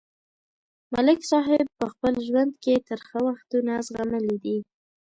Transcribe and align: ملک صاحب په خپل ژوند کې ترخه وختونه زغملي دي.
ملک 0.93 1.19
صاحب 1.31 1.65
په 1.79 1.85
خپل 1.93 2.13
ژوند 2.27 2.51
کې 2.63 2.75
ترخه 2.89 3.19
وختونه 3.27 3.73
زغملي 3.87 4.35
دي. 4.43 4.57